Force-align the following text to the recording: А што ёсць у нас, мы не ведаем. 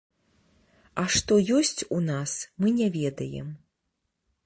А 1.01 1.03
што 1.17 1.37
ёсць 1.59 1.81
у 1.99 2.01
нас, 2.09 2.35
мы 2.65 2.77
не 2.81 2.91
ведаем. 2.99 3.57